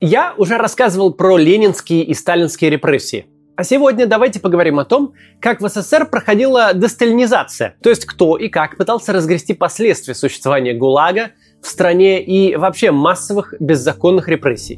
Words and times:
Я 0.00 0.34
уже 0.36 0.58
рассказывал 0.58 1.12
про 1.12 1.36
ленинские 1.36 2.04
и 2.04 2.14
сталинские 2.14 2.70
репрессии. 2.70 3.26
А 3.56 3.64
сегодня 3.64 4.06
давайте 4.06 4.38
поговорим 4.38 4.78
о 4.78 4.84
том, 4.84 5.14
как 5.40 5.60
в 5.60 5.68
СССР 5.68 6.06
проходила 6.08 6.72
десталинизация, 6.72 7.74
то 7.82 7.90
есть 7.90 8.06
кто 8.06 8.36
и 8.36 8.48
как 8.48 8.76
пытался 8.76 9.12
разгрести 9.12 9.54
последствия 9.54 10.14
существования 10.14 10.72
ГУЛАГа 10.72 11.32
в 11.60 11.66
стране 11.66 12.22
и 12.24 12.54
вообще 12.54 12.92
массовых 12.92 13.54
беззаконных 13.58 14.28
репрессий. 14.28 14.76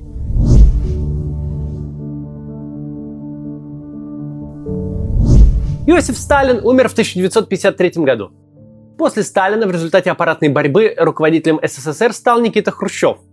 Иосиф 5.87 6.17
Сталин 6.17 6.65
умер 6.65 6.89
в 6.89 6.93
1953 6.93 7.93
году. 7.97 8.31
После 8.97 9.23
Сталина 9.23 9.67
в 9.67 9.71
результате 9.71 10.11
аппаратной 10.11 10.49
борьбы 10.49 10.95
руководителем 10.97 11.61
СССР 11.63 12.15
стал 12.15 12.41
Никита 12.41 12.71
Хрущев– 12.71 13.19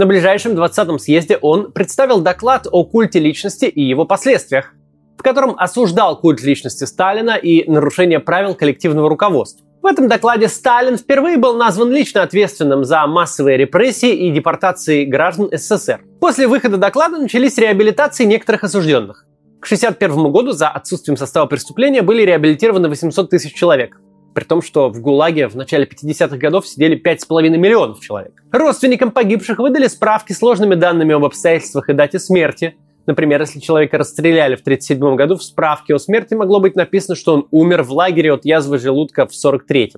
на 0.00 0.06
ближайшем 0.06 0.52
20-м 0.52 0.98
съезде 0.98 1.36
он 1.36 1.72
представил 1.72 2.22
доклад 2.22 2.66
о 2.72 2.84
культе 2.84 3.18
личности 3.18 3.66
и 3.66 3.82
его 3.82 4.06
последствиях, 4.06 4.72
в 5.18 5.22
котором 5.22 5.54
осуждал 5.58 6.18
культ 6.18 6.40
личности 6.40 6.84
Сталина 6.84 7.32
и 7.32 7.70
нарушение 7.70 8.18
правил 8.18 8.54
коллективного 8.54 9.10
руководства. 9.10 9.66
В 9.82 9.84
этом 9.84 10.08
докладе 10.08 10.48
Сталин 10.48 10.96
впервые 10.96 11.36
был 11.36 11.54
назван 11.54 11.90
лично 11.90 12.22
ответственным 12.22 12.82
за 12.82 13.06
массовые 13.06 13.58
репрессии 13.58 14.26
и 14.26 14.30
депортации 14.30 15.04
граждан 15.04 15.50
СССР. 15.52 16.00
После 16.18 16.48
выхода 16.48 16.78
доклада 16.78 17.18
начались 17.18 17.58
реабилитации 17.58 18.24
некоторых 18.24 18.64
осужденных. 18.64 19.26
К 19.60 19.66
1961 19.66 20.32
году 20.32 20.52
за 20.52 20.70
отсутствием 20.70 21.18
состава 21.18 21.44
преступления 21.44 22.00
были 22.00 22.22
реабилитированы 22.22 22.88
800 22.88 23.28
тысяч 23.28 23.52
человек 23.52 23.98
при 24.34 24.44
том, 24.44 24.62
что 24.62 24.88
в 24.88 25.00
ГУЛАГе 25.00 25.48
в 25.48 25.56
начале 25.56 25.84
50-х 25.86 26.36
годов 26.36 26.66
сидели 26.66 27.00
5,5 27.00 27.48
миллионов 27.56 28.00
человек. 28.00 28.42
Родственникам 28.52 29.10
погибших 29.10 29.58
выдали 29.58 29.86
справки 29.88 30.32
с 30.32 30.38
сложными 30.38 30.74
данными 30.74 31.14
об 31.14 31.24
обстоятельствах 31.24 31.88
и 31.88 31.92
дате 31.92 32.18
смерти. 32.18 32.76
Например, 33.06 33.40
если 33.40 33.60
человека 33.60 33.98
расстреляли 33.98 34.56
в 34.56 34.60
1937 34.60 35.16
году, 35.16 35.36
в 35.36 35.42
справке 35.42 35.94
о 35.94 35.98
смерти 35.98 36.34
могло 36.34 36.60
быть 36.60 36.76
написано, 36.76 37.16
что 37.16 37.34
он 37.34 37.48
умер 37.50 37.82
в 37.82 37.92
лагере 37.92 38.32
от 38.32 38.44
язвы 38.44 38.78
желудка 38.78 39.26
в 39.26 39.30
1943 39.30 39.94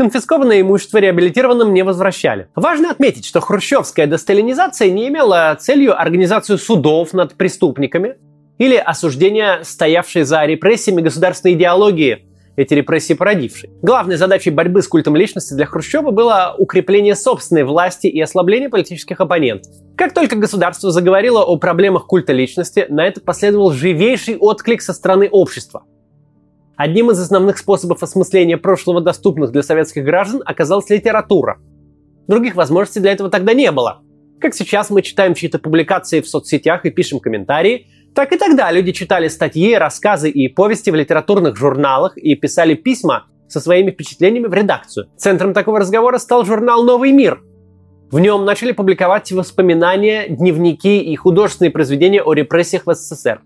Конфискованное 0.00 0.62
имущество 0.62 0.96
реабилитированным 0.96 1.74
не 1.74 1.82
возвращали. 1.82 2.48
Важно 2.54 2.90
отметить, 2.90 3.26
что 3.26 3.40
хрущевская 3.40 4.06
десталинизация 4.06 4.90
не 4.90 5.08
имела 5.08 5.54
целью 5.60 6.00
организацию 6.00 6.56
судов 6.56 7.12
над 7.12 7.34
преступниками 7.34 8.16
или 8.56 8.76
осуждение 8.76 9.62
стоявшей 9.62 10.22
за 10.22 10.46
репрессиями 10.46 11.02
государственной 11.02 11.54
идеологии, 11.54 12.29
эти 12.60 12.74
репрессии 12.74 13.14
породившие. 13.14 13.72
Главной 13.80 14.16
задачей 14.16 14.50
борьбы 14.50 14.82
с 14.82 14.88
культом 14.88 15.16
личности 15.16 15.54
для 15.54 15.64
Хрущева 15.64 16.10
было 16.10 16.54
укрепление 16.58 17.14
собственной 17.14 17.64
власти 17.64 18.06
и 18.06 18.20
ослабление 18.20 18.68
политических 18.68 19.20
оппонентов. 19.20 19.72
Как 19.96 20.12
только 20.12 20.36
государство 20.36 20.90
заговорило 20.90 21.42
о 21.42 21.56
проблемах 21.56 22.06
культа 22.06 22.32
личности, 22.32 22.84
на 22.88 23.06
это 23.06 23.20
последовал 23.20 23.72
живейший 23.72 24.36
отклик 24.36 24.82
со 24.82 24.92
стороны 24.92 25.28
общества. 25.30 25.84
Одним 26.76 27.10
из 27.10 27.18
основных 27.18 27.58
способов 27.58 28.02
осмысления 28.02 28.58
прошлого 28.58 29.00
доступных 29.00 29.52
для 29.52 29.62
советских 29.62 30.04
граждан 30.04 30.42
оказалась 30.44 30.88
литература. 30.90 31.58
Других 32.28 32.56
возможностей 32.56 33.00
для 33.00 33.12
этого 33.12 33.30
тогда 33.30 33.54
не 33.54 33.70
было. 33.70 34.02
Как 34.38 34.54
сейчас 34.54 34.90
мы 34.90 35.02
читаем 35.02 35.34
чьи-то 35.34 35.58
публикации 35.58 36.20
в 36.20 36.28
соцсетях 36.28 36.84
и 36.84 36.90
пишем 36.90 37.20
комментарии– 37.20 37.86
так 38.14 38.32
и 38.32 38.38
тогда 38.38 38.70
люди 38.72 38.92
читали 38.92 39.28
статьи, 39.28 39.74
рассказы 39.74 40.30
и 40.30 40.48
повести 40.48 40.90
в 40.90 40.94
литературных 40.94 41.56
журналах 41.56 42.16
и 42.16 42.34
писали 42.34 42.74
письма 42.74 43.26
со 43.48 43.60
своими 43.60 43.90
впечатлениями 43.90 44.46
в 44.46 44.54
редакцию. 44.54 45.08
Центром 45.16 45.54
такого 45.54 45.80
разговора 45.80 46.18
стал 46.18 46.44
журнал 46.44 46.84
«Новый 46.84 47.12
мир». 47.12 47.40
В 48.10 48.18
нем 48.18 48.44
начали 48.44 48.72
публиковать 48.72 49.30
воспоминания, 49.30 50.26
дневники 50.28 51.00
и 51.00 51.14
художественные 51.14 51.70
произведения 51.70 52.22
о 52.22 52.32
репрессиях 52.32 52.84
в 52.84 52.92
СССР. 52.92 53.40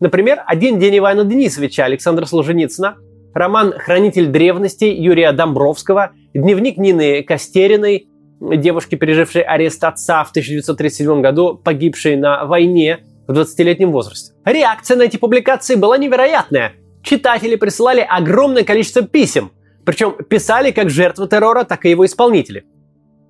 Например, 0.00 0.42
«Один 0.46 0.78
день 0.78 0.98
Ивана 0.98 1.24
Денисовича» 1.24 1.84
Александра 1.84 2.24
Солженицына, 2.24 2.96
роман 3.34 3.74
«Хранитель 3.78 4.28
древностей» 4.28 4.94
Юрия 4.94 5.32
Домбровского, 5.32 6.12
дневник 6.32 6.78
Нины 6.78 7.22
Костериной, 7.22 8.08
девушки, 8.40 8.94
пережившей 8.94 9.42
арест 9.42 9.84
отца 9.84 10.24
в 10.24 10.30
1937 10.30 11.20
году, 11.20 11.60
погибшей 11.62 12.16
на 12.16 12.46
войне, 12.46 13.00
в 13.26 13.32
20-летнем 13.32 13.90
возрасте. 13.92 14.34
Реакция 14.44 14.96
на 14.96 15.02
эти 15.02 15.16
публикации 15.16 15.74
была 15.74 15.98
невероятная. 15.98 16.72
Читатели 17.02 17.56
присылали 17.56 18.00
огромное 18.06 18.64
количество 18.64 19.02
писем, 19.02 19.52
причем 19.84 20.12
писали 20.28 20.70
как 20.70 20.90
жертвы 20.90 21.28
террора, 21.28 21.64
так 21.64 21.84
и 21.84 21.90
его 21.90 22.04
исполнители. 22.04 22.64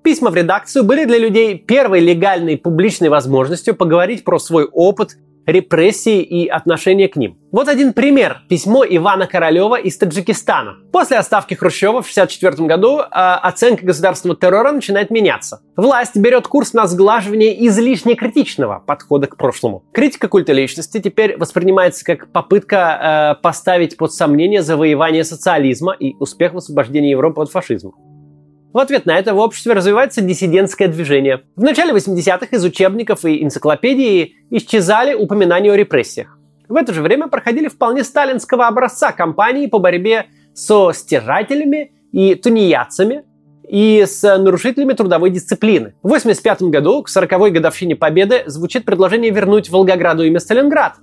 Письма 0.03 0.31
в 0.31 0.35
редакцию 0.35 0.83
были 0.83 1.05
для 1.05 1.19
людей 1.19 1.57
первой 1.57 1.99
легальной 1.99 2.57
публичной 2.57 3.09
возможностью 3.09 3.75
поговорить 3.75 4.23
про 4.23 4.39
свой 4.39 4.65
опыт 4.65 5.17
репрессии 5.45 6.21
и 6.21 6.47
отношение 6.47 7.07
к 7.07 7.15
ним. 7.15 7.37
Вот 7.51 7.67
один 7.67 7.93
пример. 7.93 8.43
Письмо 8.47 8.85
Ивана 8.87 9.27
Королева 9.27 9.75
из 9.75 9.97
Таджикистана. 9.97 10.77
После 10.91 11.17
отставки 11.17 11.53
Хрущева 11.53 12.01
в 12.01 12.09
1964 12.09 12.67
году 12.67 12.99
э, 12.99 13.03
оценка 13.03 13.85
государственного 13.85 14.39
террора 14.39 14.71
начинает 14.71 15.09
меняться. 15.09 15.61
Власть 15.75 16.15
берет 16.15 16.47
курс 16.47 16.73
на 16.73 16.87
сглаживание 16.87 17.67
излишне 17.67 18.15
критичного 18.15 18.81
подхода 18.85 19.27
к 19.27 19.35
прошлому. 19.35 19.83
Критика 19.91 20.29
культа 20.29 20.53
личности 20.53 21.01
теперь 21.01 21.37
воспринимается 21.37 22.05
как 22.05 22.31
попытка 22.31 23.35
э, 23.37 23.41
поставить 23.41 23.97
под 23.97 24.13
сомнение 24.13 24.61
завоевание 24.61 25.25
социализма 25.25 25.93
и 25.93 26.15
успех 26.19 26.53
в 26.53 26.57
освобождении 26.57 27.11
Европы 27.11 27.41
от 27.41 27.51
фашизма. 27.51 27.91
В 28.73 28.77
ответ 28.77 29.05
на 29.05 29.19
это 29.19 29.33
в 29.33 29.39
обществе 29.39 29.73
развивается 29.73 30.21
диссидентское 30.21 30.87
движение. 30.87 31.41
В 31.57 31.61
начале 31.61 31.93
80-х 31.93 32.55
из 32.55 32.63
учебников 32.63 33.25
и 33.25 33.43
энциклопедии 33.43 34.35
исчезали 34.49 35.13
упоминания 35.13 35.73
о 35.73 35.75
репрессиях. 35.75 36.37
В 36.69 36.77
это 36.77 36.93
же 36.93 37.01
время 37.01 37.27
проходили 37.27 37.67
вполне 37.67 38.05
сталинского 38.05 38.67
образца 38.67 39.11
кампании 39.11 39.67
по 39.67 39.79
борьбе 39.79 40.27
со 40.53 40.93
стяжателями 40.93 41.91
и 42.13 42.33
тунеядцами 42.35 43.25
и 43.67 44.05
с 44.07 44.37
нарушителями 44.37 44.93
трудовой 44.93 45.31
дисциплины. 45.31 45.93
В 46.01 46.07
1985 46.07 46.61
году, 46.71 47.03
к 47.03 47.09
40-й 47.09 47.51
годовщине 47.51 47.97
Победы, 47.97 48.43
звучит 48.45 48.85
предложение 48.85 49.31
вернуть 49.31 49.69
Волгограду 49.69 50.23
имя 50.23 50.39
Сталинград. 50.39 50.93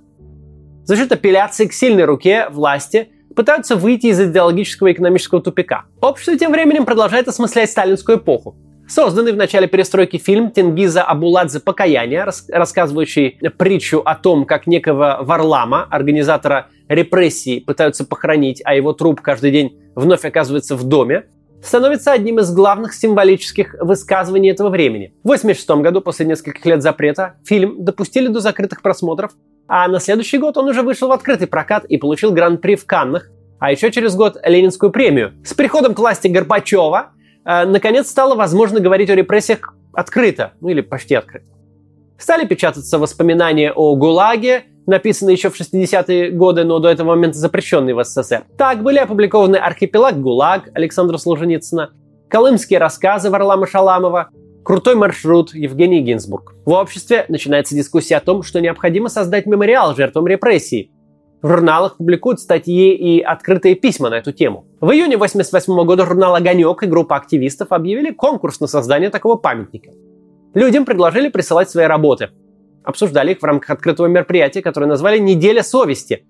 За 0.85 0.95
счет 0.95 1.11
апелляции 1.11 1.67
к 1.67 1.73
сильной 1.73 2.05
руке 2.05 2.47
власти– 2.49 3.09
пытаются 3.39 3.77
выйти 3.77 4.07
из 4.07 4.19
идеологического 4.19 4.89
и 4.89 4.91
экономического 4.91 5.41
тупика. 5.41 5.85
Общество 6.01 6.37
тем 6.37 6.51
временем 6.51 6.83
продолжает 6.83 7.29
осмыслять 7.29 7.69
сталинскую 7.69 8.17
эпоху. 8.17 8.57
Созданный 8.85 9.31
в 9.31 9.37
начале 9.37 9.65
перестройки 9.65 10.17
фильм 10.17 10.51
Тенгиза 10.51 11.03
Абуладзе 11.03 11.61
«Покаяние», 11.61 12.27
рассказывающий 12.49 13.39
притчу 13.57 14.01
о 14.03 14.15
том, 14.15 14.43
как 14.43 14.67
некого 14.67 15.19
Варлама, 15.21 15.87
организатора 15.89 16.67
репрессий, 16.89 17.61
пытаются 17.61 18.03
похоронить, 18.03 18.61
а 18.65 18.75
его 18.75 18.91
труп 18.91 19.21
каждый 19.21 19.51
день 19.51 19.79
вновь 19.95 20.25
оказывается 20.25 20.75
в 20.75 20.83
доме, 20.83 21.27
становится 21.63 22.11
одним 22.11 22.39
из 22.39 22.51
главных 22.53 22.93
символических 22.93 23.75
высказываний 23.79 24.51
этого 24.51 24.67
времени. 24.67 25.13
В 25.23 25.27
1986 25.27 25.81
году, 25.81 26.01
после 26.01 26.25
нескольких 26.25 26.65
лет 26.65 26.81
запрета, 26.81 27.35
фильм 27.45 27.85
допустили 27.85 28.27
до 28.27 28.41
закрытых 28.41 28.81
просмотров 28.81 29.31
а 29.69 29.87
на 29.87 29.99
следующий 29.99 30.39
год 30.39 30.57
он 30.57 30.67
уже 30.67 30.81
вышел 30.81 31.07
в 31.07 31.11
открытый 31.11 31.47
прокат 31.47 31.85
и 31.85 31.97
получил 31.97 32.31
гран-при 32.31 32.75
в 32.75 32.85
Каннах, 32.85 33.29
а 33.59 33.71
еще 33.71 33.91
через 33.91 34.15
год 34.15 34.35
Ленинскую 34.43 34.91
премию. 34.91 35.33
С 35.45 35.53
приходом 35.53 35.93
к 35.93 35.99
власти 35.99 36.27
Горбачева 36.27 37.11
э, 37.45 37.65
наконец 37.65 38.09
стало 38.09 38.35
возможно 38.35 38.79
говорить 38.79 39.11
о 39.11 39.15
репрессиях 39.15 39.75
открыто, 39.93 40.53
ну 40.59 40.69
или 40.69 40.81
почти 40.81 41.13
открыто. 41.13 41.45
Стали 42.17 42.45
печататься 42.45 42.97
воспоминания 42.97 43.71
о 43.71 43.95
ГУЛАГе, 43.95 44.63
написанные 44.87 45.35
еще 45.35 45.51
в 45.51 45.59
60-е 45.59 46.31
годы, 46.31 46.63
но 46.63 46.79
до 46.79 46.89
этого 46.89 47.09
момента 47.09 47.37
запрещенные 47.37 47.93
в 47.93 48.03
СССР. 48.03 48.45
Так 48.57 48.81
были 48.81 48.97
опубликованы 48.97 49.57
«Архипелаг 49.57 50.19
ГУЛАГ» 50.19 50.71
Александра 50.73 51.17
Солженицына, 51.17 51.91
«Колымские 52.27 52.79
рассказы» 52.79 53.29
Варлама 53.29 53.67
Шаламова, 53.67 54.29
Крутой 54.69 54.93
маршрут 54.93 55.55
Евгений 55.55 55.99
Гинзбург. 55.99 56.53
В 56.63 56.69
обществе 56.73 57.25
начинается 57.27 57.73
дискуссия 57.73 58.17
о 58.17 58.19
том, 58.19 58.43
что 58.43 58.61
необходимо 58.61 59.09
создать 59.09 59.47
мемориал 59.47 59.95
жертвам 59.95 60.27
репрессий. 60.27 60.91
В 61.41 61.47
журналах 61.47 61.97
публикуют 61.97 62.39
статьи 62.39 62.93
и 62.93 63.19
открытые 63.19 63.73
письма 63.73 64.11
на 64.11 64.19
эту 64.19 64.31
тему. 64.31 64.67
В 64.79 64.91
июне 64.91 65.15
1988 65.15 65.85
года 65.87 66.05
журнал 66.05 66.35
«Огонек» 66.35 66.83
и 66.83 66.85
группа 66.85 67.15
активистов 67.15 67.71
объявили 67.71 68.11
конкурс 68.11 68.59
на 68.59 68.67
создание 68.67 69.09
такого 69.09 69.37
памятника. 69.37 69.89
Людям 70.53 70.85
предложили 70.85 71.29
присылать 71.29 71.71
свои 71.71 71.85
работы. 71.85 72.29
Обсуждали 72.83 73.31
их 73.31 73.39
в 73.39 73.43
рамках 73.43 73.71
открытого 73.71 74.05
мероприятия, 74.05 74.61
которое 74.61 74.85
назвали 74.85 75.17
«Неделя 75.17 75.63
совести». 75.63 76.27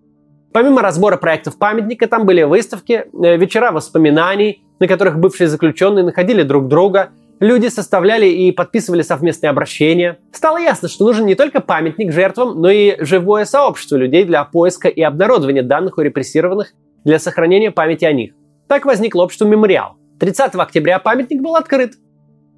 Помимо 0.53 0.81
разбора 0.81 1.18
проектов 1.18 1.57
памятника, 1.57 2.07
там 2.07 2.25
были 2.25 2.44
выставки, 2.44 3.03
э, 3.03 3.36
вечера 3.36 3.74
воспоминаний, 3.74 4.63
на 4.80 4.88
которых 4.88 5.19
бывшие 5.19 5.50
заключенные 5.50 6.06
находили 6.06 6.44
друг 6.44 6.69
друга, 6.69 7.09
Люди 7.39 7.68
составляли 7.68 8.25
и 8.27 8.51
подписывали 8.51 9.01
совместные 9.01 9.50
обращения. 9.50 10.19
Стало 10.33 10.57
ясно, 10.57 10.89
что 10.89 11.06
нужен 11.06 11.25
не 11.25 11.36
только 11.36 11.62
памятник 11.62 12.12
жертвам, 12.12 12.59
но 12.62 12.69
и 12.69 12.97
живое 13.00 13.45
сообщество 13.45 13.95
людей 13.95 14.25
для 14.25 14.44
поиска 14.44 14.89
и 14.89 15.01
обнародования 15.01 15.63
данных 15.63 15.97
о 15.97 16.03
репрессированных 16.03 16.74
для 17.06 17.18
сохранения 17.18 17.71
памяти 17.71 18.03
о 18.03 18.12
них. 18.12 18.33
Так 18.68 18.86
возникло 18.86 19.24
общество 19.24 19.45
«Мемориал». 19.45 19.95
30 20.19 20.56
октября 20.56 21.00
памятник 21.00 21.41
был 21.41 21.56
открыт. 21.56 21.94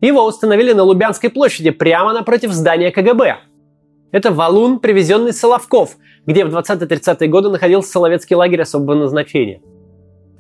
Его 0.01 0.25
установили 0.25 0.74
на 0.74 0.81
Лубянской 0.81 1.30
площади, 1.30 1.69
прямо 1.69 2.12
напротив 2.12 2.51
здания 2.51 2.92
КГБ. 2.92 3.38
Это 4.12 4.31
валун, 4.31 4.80
привезенный 4.80 5.31
Соловков, 5.31 5.95
где 6.25 6.44
в 6.44 6.57
20-30-е 6.57 7.30
годы 7.30 7.50
находился 7.50 7.92
Соловецкий 7.92 8.36
лагерь 8.36 8.63
особого 8.63 8.95
назначения. 8.95 9.62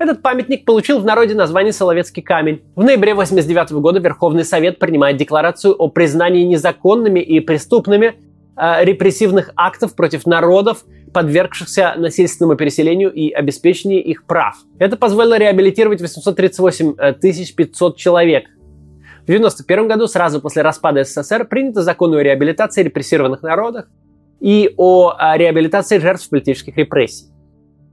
Этот 0.01 0.23
памятник 0.23 0.65
получил 0.65 0.99
в 0.99 1.05
народе 1.05 1.35
название 1.35 1.71
Соловецкий 1.71 2.23
камень. 2.23 2.63
В 2.75 2.83
ноябре 2.83 3.11
1989 3.11 3.83
года 3.83 3.99
Верховный 3.99 4.43
Совет 4.43 4.79
принимает 4.79 5.17
декларацию 5.17 5.75
о 5.75 5.89
признании 5.89 6.43
незаконными 6.43 7.19
и 7.19 7.39
преступными 7.39 8.15
э, 8.57 8.83
репрессивных 8.83 9.51
актов 9.55 9.95
против 9.95 10.25
народов, 10.25 10.85
подвергшихся 11.13 11.93
насильственному 11.97 12.57
переселению 12.57 13.13
и 13.13 13.29
обеспечении 13.29 14.01
их 14.01 14.25
прав. 14.25 14.55
Это 14.79 14.97
позволило 14.97 15.37
реабилитировать 15.37 16.01
838 16.01 17.53
500 17.55 17.95
человек. 17.95 18.45
В 19.19 19.29
1991 19.29 19.87
году, 19.87 20.07
сразу 20.07 20.41
после 20.41 20.63
распада 20.63 21.03
СССР, 21.03 21.45
принято 21.45 21.83
закон 21.83 22.15
о 22.15 22.23
реабилитации 22.23 22.81
репрессированных 22.81 23.43
народов 23.43 23.85
и 24.39 24.73
о 24.77 25.13
реабилитации 25.35 25.99
жертв 25.99 26.27
политических 26.27 26.75
репрессий. 26.75 27.30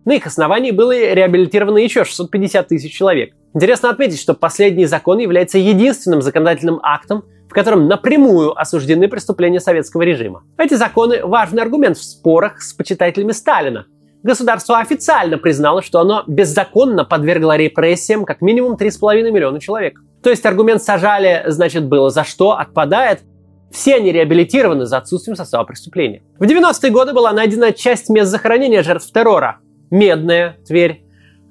На 0.08 0.12
их 0.12 0.26
основании 0.26 0.70
было 0.70 0.92
реабилитировано 0.92 1.76
еще 1.76 2.02
650 2.02 2.68
тысяч 2.68 2.94
человек. 2.94 3.34
Интересно 3.52 3.90
отметить, 3.90 4.18
что 4.18 4.32
последний 4.32 4.86
закон 4.86 5.18
является 5.18 5.58
единственным 5.58 6.22
законодательным 6.22 6.80
актом, 6.82 7.24
в 7.46 7.52
котором 7.52 7.88
напрямую 7.88 8.58
осуждены 8.58 9.08
преступления 9.08 9.60
советского 9.60 10.00
режима. 10.00 10.44
Эти 10.56 10.72
законы– 10.72 11.20
важный 11.26 11.60
аргумент 11.60 11.98
в 11.98 12.02
спорах 12.02 12.62
с 12.62 12.72
почитателями 12.72 13.32
Сталина. 13.32 13.84
Государство 14.22 14.78
официально 14.78 15.36
признало, 15.36 15.82
что 15.82 16.00
оно 16.00 16.24
беззаконно 16.26 17.04
подвергло 17.04 17.58
репрессиям 17.58 18.24
как 18.24 18.40
минимум 18.40 18.76
3,5 18.76 19.30
миллиона 19.30 19.60
человек. 19.60 20.00
То 20.22 20.30
есть 20.30 20.46
аргумент 20.46 20.82
«сажали» 20.82 21.44
значит 21.48 21.84
было 21.84 22.08
за 22.08 22.24
что 22.24 22.52
отпадает, 22.52 23.24
все 23.70 23.96
они 23.96 24.10
реабилитированы 24.10 24.86
за 24.86 24.96
отсутствием 24.96 25.36
состава 25.36 25.64
преступления. 25.64 26.22
В 26.38 26.44
90-е 26.44 26.90
годы 26.90 27.12
была 27.12 27.30
найдена 27.34 27.72
часть 27.72 28.08
мест 28.08 28.30
захоронения 28.30 28.82
жертв 28.82 29.12
террора. 29.12 29.58
Медная, 29.90 30.56
Тверь, 30.66 31.04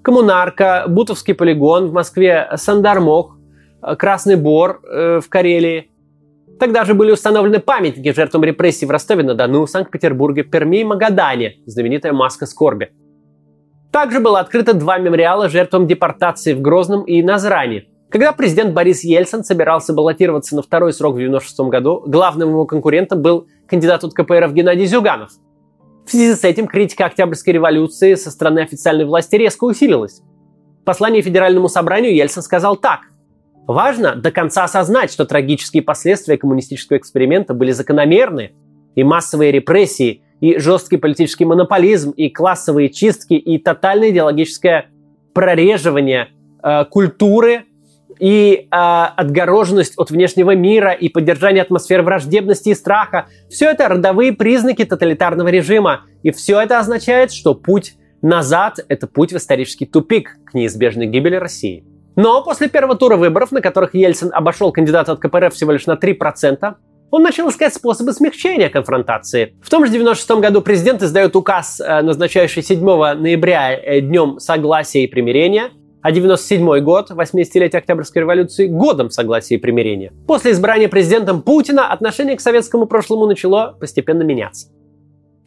Коммунарка, 0.04 0.86
Бутовский 0.88 1.34
полигон 1.34 1.88
в 1.88 1.94
Москве, 1.94 2.48
Сандармох, 2.56 3.38
Э, 3.82 3.96
Красный 3.96 4.36
Бор 4.36 4.82
э, 4.84 5.20
в 5.20 5.30
Карелии. 5.30 5.92
Тогда 6.60 6.86
же 6.86 6.94
были 6.94 7.12
установлены 7.12 7.60
памятники 7.60 8.14
жертвам 8.14 8.44
репрессий 8.44 8.86
в 8.86 8.92
Ростове-на-Дону, 8.92 9.68
Санкт-Петербурге, 9.68 10.44
Перми 10.44 10.78
и 10.78 10.84
Магадане, 10.84 11.58
знаменитая 11.66 12.14
маска 12.14 12.48
скорби. 12.48 12.90
Также 13.92 14.20
было 14.20 14.40
открыто 14.40 14.74
два 14.74 14.98
мемориала 14.98 15.50
жертвам 15.50 15.88
депортации 15.88 16.54
в 16.54 16.62
Грозном 16.62 17.04
и 17.04 17.22
Назране. 17.22 17.86
Когда 18.10 18.32
президент 18.32 18.74
Борис 18.74 19.04
Ельцин 19.04 19.44
собирался 19.44 19.94
баллотироваться 19.94 20.56
на 20.56 20.62
второй 20.62 20.94
срок 20.94 21.14
в 21.14 21.18
1996 21.18 21.70
году, 21.70 22.04
главным 22.08 22.50
его 22.50 22.66
конкурентом 22.66 23.22
был 23.22 23.48
кандидат 23.68 24.04
от 24.04 24.14
КПРФ 24.14 24.52
Геннадий 24.54 24.86
Зюганов. 24.86 25.32
В 26.08 26.12
связи 26.12 26.34
с 26.34 26.44
этим 26.44 26.68
критика 26.68 27.06
Октябрьской 27.06 27.54
революции 27.54 28.16
со 28.16 28.32
стороны 28.32 28.62
официальной 28.62 29.06
власти 29.06 29.36
резко 29.36 29.66
усилилась. 29.66 30.22
В 30.82 30.86
послании 30.86 31.22
Федеральному 31.22 31.68
собранию 31.68 32.16
Ельцин 32.16 32.42
сказал 32.42 32.78
так– 32.78 33.02
Важно 33.68 34.16
до 34.16 34.32
конца 34.32 34.64
осознать, 34.64 35.12
что 35.12 35.26
трагические 35.26 35.84
последствия 35.84 36.38
коммунистического 36.38 36.98
эксперимента 36.98 37.54
были 37.54 37.72
закономерны, 37.72 38.54
и 38.96 39.04
массовые 39.04 39.52
репрессии, 39.52 40.24
и 40.40 40.58
жесткий 40.58 40.96
политический 40.96 41.44
монополизм, 41.44 42.12
и 42.12 42.30
классовые 42.30 42.90
чистки, 42.90 43.34
и 43.34 43.58
тотальное 43.60 44.10
идеологическое 44.10 44.90
прореживание 45.34 46.30
э, 46.64 46.86
культуры 46.86 47.66
и 48.20 48.68
э, 48.70 48.76
отгороженность 48.76 49.94
от 49.98 50.12
внешнего 50.12 50.56
мира 50.56 50.92
и 50.92 51.10
поддержание 51.10 51.62
атмосферы 51.62 52.04
враждебности 52.04 52.70
и 52.70 52.76
страха. 52.76 53.28
Все 53.50 53.70
это 53.70 53.88
родовые 53.88 54.34
признаки 54.34 54.86
тоталитарного 54.86 55.50
режима. 55.50 56.02
И 56.24 56.32
все 56.32 56.60
это 56.62 56.80
означает, 56.80 57.32
что 57.32 57.54
путь 57.54 57.96
назад– 58.22 58.80
это 58.88 59.08
путь 59.08 59.32
в 59.34 59.38
исторический 59.38 59.86
тупик 59.86 60.38
к 60.46 60.54
неизбежной 60.54 61.08
гибели 61.08 61.36
России. 61.36 61.86
Но 62.16 62.44
после 62.44 62.68
первого 62.68 62.96
тура 62.96 63.16
выборов, 63.16 63.52
на 63.52 63.62
которых 63.62 63.94
Ельцин 63.94 64.32
обошел 64.34 64.72
кандидата 64.72 65.12
от 65.12 65.20
КПРФ 65.20 65.54
всего 65.54 65.72
лишь 65.72 65.86
на 65.86 65.94
3%, 65.94 66.76
он 67.10 67.24
начал 67.24 67.50
искать 67.50 67.74
способы 67.74 68.12
смягчения 68.12 68.70
конфронтации. 68.70 69.56
В 69.62 69.70
том 69.70 69.86
же 69.86 69.92
96 69.92 70.42
году 70.42 70.62
президент 70.62 71.02
издает 71.04 71.36
указ, 71.36 71.80
э, 71.80 72.02
назначающий 72.02 72.62
7 72.62 72.80
ноября 73.14 73.74
э, 73.74 74.02
днем 74.02 74.40
согласия 74.40 75.04
и 75.04 75.08
примирения, 75.08 75.70
а 76.02 76.12
97 76.12 76.80
год, 76.80 77.12
80-летие 77.12 77.78
Октябрьской 77.78 78.22
революции, 78.22 78.68
годом 78.68 79.10
согласия 79.10 79.56
и 79.56 79.58
примирения. 79.58 80.14
После 80.28 80.52
избрания 80.52 80.90
президентом 80.90 81.42
Путина 81.42 81.92
отношение 81.92 82.36
к 82.36 82.42
советскому 82.42 82.86
прошлому 82.86 83.26
начало 83.26 83.76
постепенно 83.80 84.24
меняться. 84.24 84.68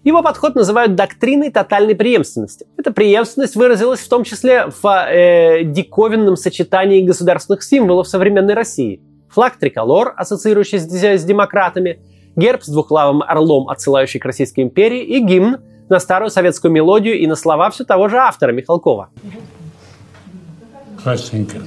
Его 0.02 0.22
подход 0.22 0.54
называют 0.54 0.94
доктриной 0.94 1.50
тотальной 1.50 1.94
преемственности. 1.94 2.66
Эта 2.78 2.90
преемственность 2.90 3.54
выразилась 3.54 4.00
в 4.00 4.08
том 4.08 4.24
числе 4.24 4.66
в 4.82 4.86
э, 4.86 5.62
диковинном 5.64 6.36
сочетании 6.36 7.02
государственных 7.02 7.62
символов 7.62 8.08
современной 8.08 8.54
России. 8.54 9.02
Флаг 9.28 9.58
триколор, 9.58 10.14
ассоциирующийся 10.16 11.18
с 11.18 11.24
демократами, 11.24 12.00
герб 12.34 12.62
с 12.62 12.68
двухлавым 12.68 13.22
орлом, 13.22 13.68
отсылающий 13.68 14.20
к 14.20 14.24
Российской 14.24 14.60
империи, 14.60 15.02
и 15.04 15.20
гимн 15.20 15.58
на 15.90 16.00
старую 16.00 16.30
советскую 16.30 16.72
мелодию 16.72 17.18
и 17.18 17.26
на 17.26 17.34
слова 17.34 17.68
все 17.70 17.84
того 17.84 18.08
же 18.08 18.16
автора 18.16 18.52
Михалкова. 18.52 19.10
Красивенько. 21.02 21.58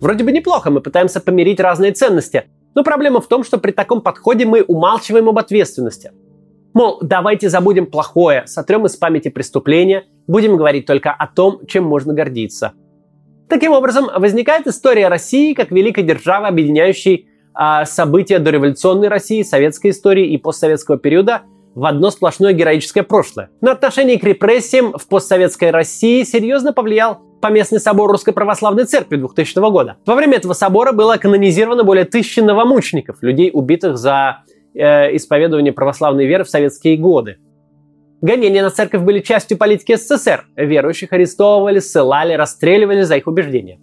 Вроде 0.00 0.24
бы 0.24 0.32
неплохо, 0.32 0.70
мы 0.70 0.80
пытаемся 0.80 1.20
помирить 1.20 1.60
разные 1.60 1.92
ценности. 1.92 2.44
Но 2.74 2.84
проблема 2.84 3.20
в 3.20 3.26
том, 3.26 3.44
что 3.44 3.58
при 3.58 3.72
таком 3.72 4.00
подходе 4.00 4.46
мы 4.46 4.62
умалчиваем 4.62 5.28
об 5.28 5.38
ответственности. 5.38 6.12
Мол, 6.74 6.98
давайте 7.02 7.50
забудем 7.50 7.86
плохое, 7.86 8.44
сотрем 8.46 8.86
из 8.86 8.96
памяти 8.96 9.28
преступления, 9.28 10.04
будем 10.26 10.56
говорить 10.56 10.86
только 10.86 11.10
о 11.10 11.26
том, 11.26 11.66
чем 11.66 11.84
можно 11.84 12.14
гордиться. 12.14 12.72
Таким 13.48 13.72
образом, 13.72 14.08
возникает 14.16 14.66
история 14.66 15.08
России 15.08 15.52
как 15.52 15.70
великой 15.70 16.04
державы, 16.04 16.46
объединяющей 16.46 17.28
э, 17.54 17.84
события 17.84 18.38
дореволюционной 18.38 19.08
России, 19.08 19.42
советской 19.42 19.90
истории 19.90 20.28
и 20.28 20.38
постсоветского 20.38 20.96
периода 20.96 21.42
в 21.74 21.84
одно 21.84 22.10
сплошное 22.10 22.52
героическое 22.52 23.02
прошлое. 23.02 23.50
На 23.60 23.72
отношение 23.72 24.18
к 24.18 24.24
репрессиям 24.24 24.92
в 24.92 25.06
постсоветской 25.08 25.70
России 25.70 26.22
серьезно 26.24 26.72
повлиял 26.72 27.20
Поместный 27.40 27.80
собор 27.80 28.08
Русской 28.10 28.32
Православной 28.32 28.84
Церкви 28.84 29.16
2000 29.16 29.58
года. 29.70 29.96
Во 30.06 30.14
время 30.14 30.36
этого 30.36 30.52
собора 30.52 30.92
было 30.92 31.16
канонизировано 31.16 31.82
более 31.82 32.04
тысячи 32.04 32.38
новомучеников, 32.38 33.20
людей, 33.20 33.50
убитых 33.52 33.98
за 33.98 34.44
э, 34.74 35.16
исповедования 35.16 35.72
православной 35.72 36.26
веры 36.26 36.44
в 36.44 36.50
советские 36.50 36.96
годы. 36.98 37.38
Гонения 38.20 38.62
на 38.62 38.70
церковь 38.70 39.02
были 39.02 39.18
частью 39.18 39.58
политики 39.58 39.96
СССР. 39.96 40.46
Верующих 40.54 41.12
арестовывали, 41.12 41.80
ссылали, 41.80 42.34
расстреливали 42.34 43.02
за 43.02 43.16
их 43.16 43.26
убеждения. 43.26 43.80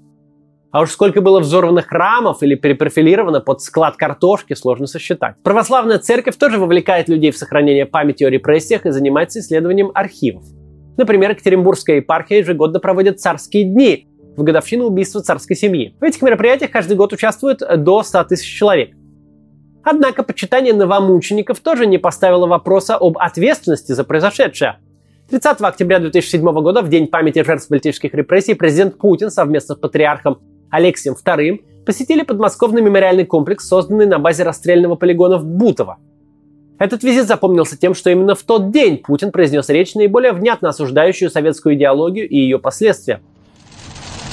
А 0.71 0.81
уж 0.81 0.91
сколько 0.91 1.21
было 1.21 1.39
взорванных 1.39 1.88
храмов 1.88 2.43
или 2.43 2.53
перепрофилировано 2.53 3.41
под 3.41 3.61
склад 3.61 3.97
картошки, 3.97 4.53
сложно 4.53 4.85
сосчитать. 4.85 5.35
Православная 5.43 5.97
церковь 5.97 6.35
тоже 6.38 6.59
вовлекает 6.59 7.09
людей 7.09 7.31
в 7.31 7.38
сохранение 7.38 7.88
памяти 7.88 8.23
о 8.23 8.29
репрессиях 8.29 8.85
и 8.85 8.91
занимается 8.91 9.39
исследованием 9.39 9.91
архивов. 9.95 10.43
Например, 10.97 11.31
Екатеринбургская 11.31 11.97
епархия 11.97 12.39
ежегодно 12.39 12.79
проводит 12.79 13.19
царские 13.19 13.63
дни 13.63 14.07
в 14.38 14.43
годовщину 14.43 14.85
убийства 14.85 15.21
царской 15.21 15.55
семьи. 15.55 15.95
В 15.99 16.03
этих 16.03 16.21
мероприятиях 16.21 16.69
каждый 16.69 16.95
год 16.95 17.13
участвует 17.13 17.61
до 17.77 18.03
100 18.03 18.25
тысяч 18.25 18.55
человек. 18.55 18.91
Однако 19.83 20.21
почитание 20.21 20.73
новомучеников 20.73 21.61
тоже 21.61 21.88
не 21.88 21.97
поставило 21.97 22.45
вопроса 22.45 22.95
об 22.95 23.17
ответственности 23.17 23.93
за 23.93 24.03
произошедшее. 24.03 24.77
30 25.29 25.61
октября 25.61 25.99
2007 25.99 26.41
года, 26.43 26.81
в 26.81 26.89
день 26.89 27.07
памяти 27.07 27.43
жертв 27.43 27.67
политических 27.67 28.13
репрессий, 28.13 28.55
президент 28.55 28.97
Путин 28.97 29.31
совместно 29.31 29.75
с 29.75 29.77
патриархом 29.77 30.39
Алексием 30.69 31.15
II 31.15 31.61
посетили 31.85 32.21
подмосковный 32.21 32.81
мемориальный 32.81 33.25
комплекс, 33.25 33.67
созданный 33.67 34.05
на 34.05 34.19
базе 34.19 34.43
расстрельного 34.43 34.95
полигона 34.95 35.38
в 35.38 35.45
Бутово. 35.45 35.97
Этот 36.77 37.03
визит 37.03 37.27
запомнился 37.27 37.77
тем, 37.77 37.93
что 37.93 38.09
именно 38.09 38.35
в 38.35 38.43
тот 38.43 38.71
день 38.71 38.99
Путин 38.99 39.31
произнес 39.31 39.67
речь, 39.69 39.95
наиболее 39.95 40.31
внятно 40.31 40.69
осуждающую 40.69 41.29
советскую 41.29 41.75
идеологию 41.75 42.27
и 42.29 42.38
ее 42.38 42.57
последствия. 42.57 43.21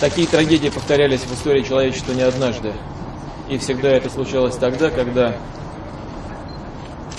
Такие 0.01 0.29
трагедии 0.29 0.69
повторялись 0.69 1.21
в 1.21 1.35
истории 1.35 1.63
человечества 1.63 2.13
не 2.13 2.23
однажды. 2.23 2.73
И 3.49 3.59
всегда 3.59 3.89
это 3.91 4.11
случалось 4.11 4.57
тогда, 4.57 4.91
когда 4.91 5.35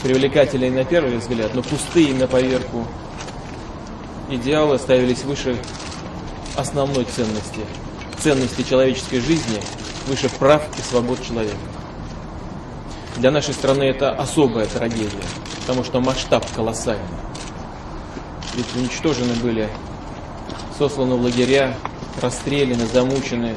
привлекательные 0.03 0.71
на 0.71 0.85
первый 0.85 1.17
взгляд, 1.17 1.55
но 1.55 1.61
пустые 1.61 2.13
на 2.13 2.27
поверку 2.27 2.85
идеалы 4.29 4.77
ставились 4.77 5.23
выше 5.23 5.57
основной 6.55 7.05
ценности, 7.05 7.61
ценности 8.21 8.63
человеческой 8.63 9.19
жизни, 9.19 9.61
выше 10.07 10.29
прав 10.29 10.63
и 10.77 10.81
свобод 10.81 11.23
человека. 11.25 11.57
Для 13.17 13.31
нашей 13.31 13.53
страны 13.53 13.83
это 13.83 14.11
особая 14.11 14.67
трагедия, 14.67 15.23
потому 15.61 15.83
что 15.83 15.99
масштаб 15.99 16.45
колоссальный. 16.55 17.03
Ведь 18.55 18.75
уничтожены 18.75 19.33
были, 19.35 19.69
сосланы 20.77 21.15
в 21.15 21.21
лагеря, 21.21 21.75
расстреляны, 22.21 22.85
замучены 22.85 23.55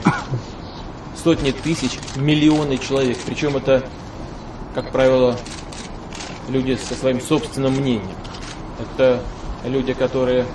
сотни 1.23 1.51
тысяч, 1.51 1.99
миллионы 2.17 2.79
человек. 2.79 3.19
Причем 3.27 3.57
это, 3.57 3.85
как 4.75 4.91
правило, 4.93 5.37
люди 6.49 6.77
со 6.77 6.95
своим 6.95 7.21
собственным 7.21 7.75
мнением. 7.75 8.17
Это 8.79 9.21
люди, 9.65 9.93
которые 9.93 10.47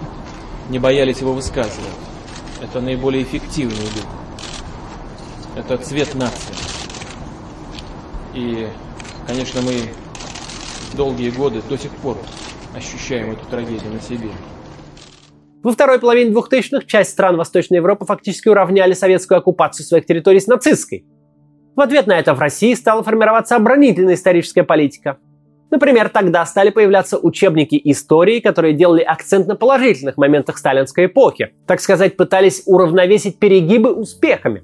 не 0.70 0.80
боялись 0.80 1.20
его 1.20 1.34
высказывать. 1.34 1.86
Это 2.62 2.82
наиболее 2.82 3.24
эффективные 3.24 3.78
люди. 3.78 4.08
Это 5.56 5.78
цвет 5.78 6.14
нации. 6.16 6.56
И, 8.34 8.68
конечно, 9.28 9.62
мы 9.62 9.74
долгие 10.96 11.30
годы 11.30 11.62
до 11.68 11.78
сих 11.78 11.92
пор 11.92 12.18
ощущаем 12.76 13.32
эту 13.32 13.46
трагедию 13.46 13.94
на 13.94 14.02
себе. 14.02 14.30
Во 15.64 15.72
второй 15.72 16.00
половине 16.00 16.32
2000-х 16.32 16.86
часть 16.86 17.12
стран 17.12 17.38
Восточной 17.38 17.78
Европы 17.78 18.06
фактически 18.06 18.50
уравняли 18.50 18.94
советскую 18.94 19.40
оккупацию 19.40 19.86
своих 19.86 20.06
территорий 20.06 20.40
с 20.40 20.48
нацистской. 20.48 21.06
В 21.76 21.82
ответ 21.82 22.08
на 22.08 22.20
это 22.20 22.34
в 22.34 22.40
России 22.40 22.74
стала 22.74 23.04
формироваться 23.04 23.56
оборонительная 23.56 24.14
историческая 24.14 24.64
политика. 24.64 25.18
Например, 25.72 26.10
тогда 26.10 26.46
стали 26.46 26.70
появляться 26.70 27.18
учебники 27.18 27.80
истории, 27.84 28.40
которые 28.40 28.74
делали 28.74 29.02
акцент 29.02 29.48
на 29.48 29.56
положительных 29.56 30.18
моментах 30.18 30.58
сталинской 30.58 31.08
эпохи. 31.08 31.54
Так 31.66 31.82
сказать, 31.82 32.18
пытались 32.18 32.64
уравновесить 32.66 33.40
перегибы 33.40 33.94
успехами. 33.94 34.64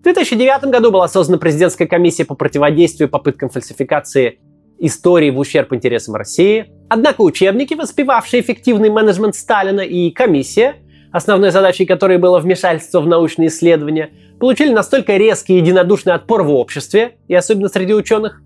В 0.00 0.04
2009 0.04 0.64
году 0.64 0.90
была 0.90 1.06
создана 1.06 1.38
президентская 1.38 1.86
комиссия 1.86 2.24
по 2.24 2.34
противодействию 2.34 3.08
попыткам 3.08 3.50
фальсификации 3.50 4.40
истории 4.80 5.30
в 5.30 5.38
ущерб 5.38 5.72
интересам 5.72 6.16
России. 6.16 6.72
Однако 6.88 7.20
учебники, 7.20 7.74
воспевавшие 7.74 8.42
эффективный 8.42 8.90
менеджмент 8.90 9.36
Сталина 9.36 9.80
и 9.80 10.10
комиссия, 10.10 10.74
основной 11.12 11.52
задачей 11.52 11.86
которой 11.86 12.18
было 12.18 12.40
вмешательство 12.40 13.00
в 13.00 13.06
научные 13.06 13.48
исследования, 13.48 14.10
получили 14.40 14.72
настолько 14.72 15.16
резкий 15.16 15.54
и 15.54 15.58
единодушный 15.58 16.14
отпор 16.14 16.42
в 16.42 16.50
обществе, 16.50 17.18
и 17.28 17.34
особенно 17.36 17.68
среди 17.68 17.94
ученых, 17.94 18.42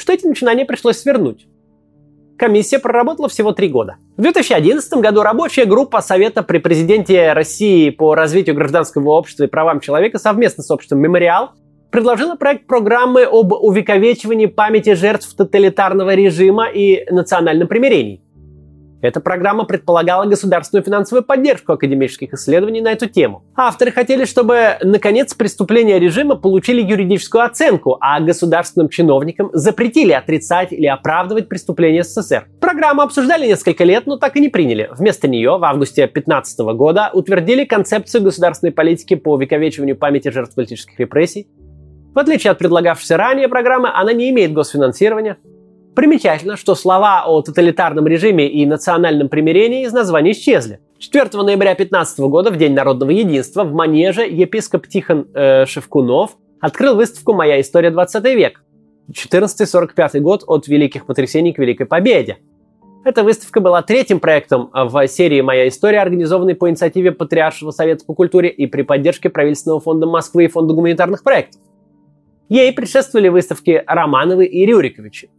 что 0.00 0.12
эти 0.12 0.26
начинания 0.26 0.64
пришлось 0.64 0.98
свернуть. 0.98 1.46
Комиссия 2.38 2.78
проработала 2.78 3.28
всего 3.28 3.52
три 3.52 3.68
года. 3.68 3.96
В 4.16 4.22
2011 4.22 4.92
году 4.94 5.22
рабочая 5.22 5.66
группа 5.66 6.00
Совета 6.00 6.42
при 6.42 6.56
президенте 6.56 7.34
России 7.34 7.90
по 7.90 8.14
развитию 8.14 8.56
гражданского 8.56 9.10
общества 9.10 9.44
и 9.44 9.46
правам 9.46 9.80
человека 9.80 10.18
совместно 10.18 10.62
с 10.62 10.70
обществом 10.70 11.00
«Мемориал» 11.00 11.50
предложила 11.90 12.36
проект 12.36 12.66
программы 12.66 13.24
об 13.24 13.52
увековечивании 13.52 14.46
памяти 14.46 14.94
жертв 14.94 15.34
тоталитарного 15.34 16.14
режима 16.14 16.68
и 16.70 17.04
национальном 17.12 17.68
примирении. 17.68 18.22
Эта 19.02 19.20
программа 19.20 19.64
предполагала 19.64 20.26
государственную 20.26 20.84
финансовую 20.84 21.24
поддержку 21.24 21.72
академических 21.72 22.34
исследований 22.34 22.80
на 22.80 22.92
эту 22.92 23.08
тему. 23.08 23.44
Авторы 23.56 23.92
хотели, 23.92 24.24
чтобы, 24.24 24.76
наконец, 24.82 25.32
преступления 25.34 25.98
режима 25.98 26.36
получили 26.36 26.82
юридическую 26.82 27.44
оценку, 27.44 27.96
а 28.00 28.20
государственным 28.20 28.88
чиновникам 28.88 29.50
запретили 29.52 30.12
отрицать 30.12 30.72
или 30.72 30.86
оправдывать 30.86 31.48
преступления 31.48 32.04
СССР. 32.04 32.46
Программу 32.60 33.02
обсуждали 33.02 33.46
несколько 33.46 33.84
лет, 33.84 34.06
но 34.06 34.16
так 34.16 34.36
и 34.36 34.40
не 34.40 34.48
приняли. 34.48 34.90
Вместо 34.92 35.28
нее 35.28 35.56
в 35.56 35.64
августе 35.64 36.02
2015 36.02 36.60
года 36.76 37.10
утвердили 37.12 37.64
концепцию 37.64 38.22
государственной 38.22 38.72
политики 38.72 39.14
по 39.14 39.32
увековечиванию 39.32 39.96
памяти 39.96 40.28
жертв 40.28 40.54
политических 40.54 40.98
репрессий, 41.00 41.48
в 42.14 42.18
отличие 42.18 42.50
от 42.50 42.58
предлагавшейся 42.58 43.16
ранее 43.16 43.48
программы, 43.48 43.88
она 43.94 44.12
не 44.12 44.30
имеет 44.30 44.52
госфинансирования. 44.52 45.38
Примечательно, 45.94 46.56
что 46.56 46.74
слова 46.74 47.24
о 47.26 47.42
тоталитарном 47.42 48.06
режиме 48.06 48.48
и 48.48 48.64
национальном 48.64 49.28
примирении 49.28 49.84
из 49.84 49.92
названия 49.92 50.32
исчезли. 50.32 50.80
4 50.98 51.24
ноября 51.32 51.74
2015 51.74 52.20
года, 52.20 52.50
в 52.50 52.56
День 52.56 52.74
народного 52.74 53.10
единства, 53.10 53.64
в 53.64 53.72
Манеже 53.72 54.22
епископ 54.22 54.86
Тихон 54.86 55.26
э, 55.34 55.66
Шевкунов 55.66 56.36
открыл 56.60 56.94
выставку 56.94 57.32
«Моя 57.32 57.60
история 57.60 57.90
20 57.90 58.24
век» 58.36 58.62
1445 59.08 60.22
год 60.22 60.44
от 60.46 60.68
Великих 60.68 61.06
Потрясений 61.06 61.52
к 61.52 61.58
Великой 61.58 61.86
Победе. 61.86 62.38
Эта 63.04 63.24
выставка 63.24 63.60
была 63.60 63.82
третьим 63.82 64.20
проектом 64.20 64.70
в 64.72 65.08
серии 65.08 65.40
«Моя 65.40 65.66
история», 65.68 66.00
организованной 66.00 66.54
по 66.54 66.68
инициативе 66.68 67.10
Патриаршего 67.10 67.72
совета 67.72 68.04
по 68.04 68.14
культуре 68.14 68.50
и 68.50 68.66
при 68.66 68.82
поддержке 68.82 69.30
правительственного 69.30 69.80
фонда 69.80 70.06
Москвы 70.06 70.44
и 70.44 70.48
фонда 70.48 70.74
гуманитарных 70.74 71.24
проектов. 71.24 71.60
Ей 72.48 72.72
предшествовали 72.72 73.28
выставки 73.28 73.82
Романовы 73.86 74.44
и 74.44 74.66
Рюриковичи. 74.66 75.30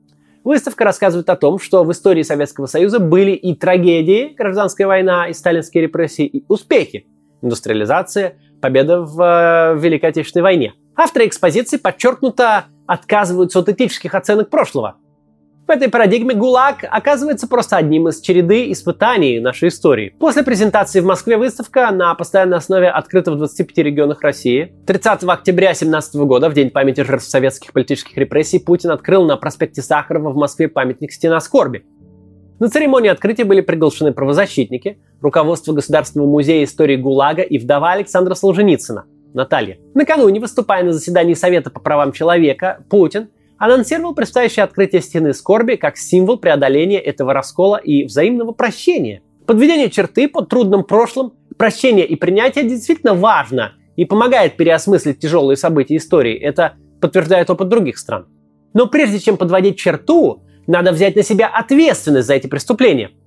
Выставка 0.44 0.84
рассказывает 0.84 1.30
о 1.30 1.36
том, 1.36 1.60
что 1.60 1.84
в 1.84 1.92
истории 1.92 2.24
Советского 2.24 2.66
Союза 2.66 3.00
были 3.00 3.32
и 3.32 3.54
трагедии, 3.56 4.34
гражданская 4.36 4.88
война 4.88 5.28
и 5.28 5.34
сталинские 5.34 5.84
репрессии, 5.84 6.26
и 6.26 6.46
успехи, 6.48 7.06
индустриализация, 7.42 8.38
победа 8.60 9.02
в 9.02 9.22
э, 9.22 9.80
Великой 9.80 10.10
Отечественной 10.10 10.44
войне. 10.44 10.74
Авторы 10.96 11.28
экспозиции 11.28 11.78
подчеркнуто 11.78 12.66
отказываются 12.88 13.60
от 13.60 13.70
этических 13.70 14.16
оценок 14.16 14.50
прошлого, 14.50 14.98
в 15.72 15.74
этой 15.74 15.88
парадигме 15.88 16.36
ГУЛАГ 16.36 16.84
оказывается 16.92 17.48
просто 17.48 17.78
одним 17.78 18.10
из 18.10 18.20
череды 18.20 18.74
испытаний 18.74 19.40
нашей 19.40 19.70
истории. 19.70 20.14
После 20.20 20.44
презентации 20.44 21.00
в 21.00 21.06
Москве 21.06 21.38
выставка 21.38 21.90
на 21.92 22.14
постоянной 22.14 22.58
основе 22.58 22.90
открыта 22.90 23.32
в 23.32 23.38
25 23.38 23.78
регионах 23.78 24.22
России. 24.22 24.74
30 24.86 25.24
октября 25.24 25.68
2017 25.68 26.16
года, 26.16 26.50
в 26.50 26.54
День 26.54 26.72
памяти 26.72 27.06
жертв 27.06 27.26
советских 27.26 27.72
политических 27.72 28.18
репрессий, 28.18 28.60
Путин 28.60 28.92
открыл 28.92 29.24
на 29.24 29.38
проспекте 29.38 29.82
Сахарова 29.82 30.32
в 30.32 30.36
Москве 30.36 30.68
памятник 30.68 31.14
«Стена 31.14 31.40
скорби». 31.40 31.86
На 32.60 32.68
церемонии 32.68 33.10
открытия 33.10 33.46
были 33.46 33.62
приглашены 33.62 34.12
правозащитники, 34.12 35.00
руководство 35.22 35.72
Государственного 35.72 36.28
музея 36.28 36.66
истории 36.66 36.98
ГУЛАГа 36.98 37.44
и 37.44 37.58
вдова 37.58 37.94
Александра 37.94 38.36
Солженицына, 38.36 39.06
Наталья. 39.34 39.78
Накануне, 39.94 40.42
выступая 40.42 40.84
на 40.84 40.92
заседании 40.92 41.34
Совета 41.34 41.70
по 41.70 41.80
правам 41.80 42.12
человека, 42.12 42.84
Путин– 42.90 43.30
анонсировал 43.62 44.16
предстоящее 44.16 44.64
открытие 44.64 45.04
стены 45.04 45.36
скорби 45.36 45.76
как 45.76 45.96
символ 45.96 46.38
преодоления 46.38 47.00
этого 47.00 47.32
раскола 47.32 47.76
и 47.76 48.06
взаимного 48.06 48.54
прощения. 48.54 49.22
Подведение 49.46 49.92
черты 49.92 50.28
под 50.28 50.50
трудным 50.50 50.84
прошлым, 50.84 51.34
прощение 51.58 52.08
и 52.08 52.16
принятие 52.16 52.68
действительно 52.68 53.14
важно 53.14 53.74
и 53.96 54.06
помогает 54.06 54.58
переосмыслить 54.58 55.20
тяжелые 55.20 55.58
события 55.58 55.98
истории. 55.98 56.36
Это 56.40 56.74
подтверждает 57.00 57.52
опыт 57.52 57.70
других 57.70 58.00
стран. 58.00 58.26
Но 58.74 58.88
прежде 58.88 59.20
чем 59.20 59.38
подводить 59.38 59.78
черту, 59.78 60.42
надо 60.66 60.92
взять 60.92 61.16
на 61.16 61.22
себя 61.22 61.48
ответственность 61.48 62.28
за 62.28 62.34
эти 62.34 62.48
преступления– 62.48 63.12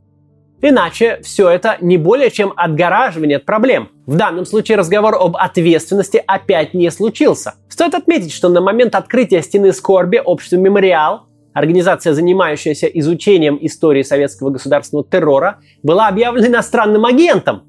Иначе 0.66 1.20
все 1.22 1.50
это 1.50 1.76
не 1.82 1.98
более 1.98 2.30
чем 2.30 2.54
отгораживание 2.56 3.36
от 3.36 3.44
проблем. 3.44 3.90
В 4.06 4.16
данном 4.16 4.46
случае 4.46 4.78
разговор 4.78 5.14
об 5.14 5.36
ответственности 5.36 6.22
опять 6.26 6.72
не 6.72 6.90
случился. 6.90 7.52
Стоит 7.68 7.94
отметить, 7.94 8.32
что 8.32 8.48
на 8.48 8.62
момент 8.62 8.94
открытия 8.94 9.42
стены 9.42 9.74
скорби 9.74 10.22
общество 10.24 10.56
«Мемориал» 10.56 11.26
Организация, 11.52 12.14
занимающаяся 12.14 12.86
изучением 12.86 13.58
истории 13.60 14.02
советского 14.02 14.50
государственного 14.50 15.06
террора, 15.06 15.58
была 15.84 16.08
объявлена 16.08 16.48
иностранным 16.48 17.04
агентом. 17.04 17.62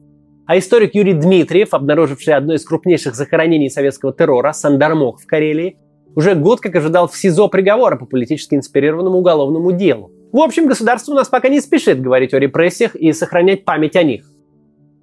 А 0.47 0.57
историк 0.57 0.95
Юрий 0.95 1.13
Дмитриев, 1.13 1.73
обнаруживший 1.73 2.33
одно 2.33 2.55
из 2.55 2.65
крупнейших 2.65 3.13
захоронений 3.13 3.69
советского 3.69 4.11
террора, 4.11 4.53
Сандармох 4.53 5.21
в 5.21 5.27
Карелии, 5.27 5.77
уже 6.15 6.33
год 6.33 6.61
как 6.61 6.75
ожидал 6.75 7.07
в 7.07 7.15
СИЗО 7.15 7.47
приговора 7.49 7.97
по 7.97 8.05
политически 8.05 8.55
инспирированному 8.55 9.17
уголовному 9.17 9.71
делу. 9.73 10.14
В 10.31 10.39
общем, 10.39 10.67
государство 10.67 11.13
у 11.13 11.15
нас 11.15 11.29
пока 11.29 11.49
не 11.49 11.61
спешит 11.61 12.01
говорить 12.01 12.33
о 12.33 12.39
репрессиях 12.39 12.95
и 12.95 13.13
сохранять 13.13 13.65
память 13.65 13.95
о 13.95 14.03
них. 14.03 14.25